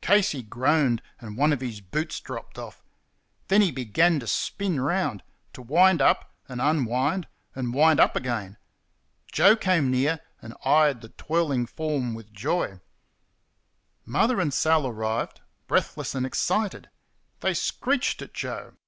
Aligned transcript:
Casey 0.00 0.42
groaned, 0.42 1.02
and 1.20 1.36
one 1.36 1.52
of 1.52 1.60
his 1.60 1.82
boots 1.82 2.18
dropped 2.18 2.56
off. 2.58 2.82
Then 3.48 3.60
he 3.60 3.70
began 3.70 4.18
to 4.18 4.26
spin 4.26 4.80
round 4.80 5.22
to 5.52 5.60
wind 5.60 6.00
up 6.00 6.32
and 6.48 6.58
unwind 6.58 7.28
and 7.54 7.74
wind 7.74 8.00
up 8.00 8.16
again. 8.16 8.56
Joe 9.30 9.56
came 9.56 9.90
near 9.90 10.22
and 10.40 10.54
eyed 10.64 11.02
the 11.02 11.10
twirling 11.10 11.66
form 11.66 12.14
with 12.14 12.32
joy. 12.32 12.80
Mother 14.06 14.40
and 14.40 14.54
Sal 14.54 14.86
arrived, 14.86 15.42
breathless 15.66 16.14
and 16.14 16.24
excited. 16.24 16.88
They 17.40 17.52
screeched 17.52 18.22
at 18.22 18.32
Joe. 18.32 18.78